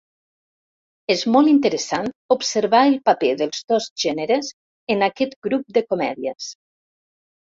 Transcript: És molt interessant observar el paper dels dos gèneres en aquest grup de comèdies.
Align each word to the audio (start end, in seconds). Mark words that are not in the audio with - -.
És 1.15 1.19
molt 1.35 1.49
interessant 1.51 2.09
observar 2.37 2.81
el 2.93 2.97
paper 3.09 3.31
dels 3.43 3.61
dos 3.73 3.91
gèneres 4.05 4.51
en 4.95 5.07
aquest 5.09 5.37
grup 5.49 5.69
de 5.79 5.85
comèdies. 5.93 6.53